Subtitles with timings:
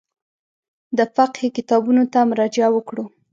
[0.97, 3.05] د فقهي کتابونو ته مراجعه وکړو.